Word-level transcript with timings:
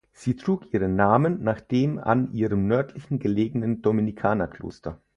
Sie 0.13 0.35
trug 0.35 0.73
ihren 0.73 0.95
Namen 0.95 1.43
nach 1.43 1.61
dem 1.61 1.99
an 1.99 2.33
ihrem 2.33 2.65
nördlich 2.65 3.03
gelegenen 3.07 3.83
Dominikanerkloster. 3.83 4.99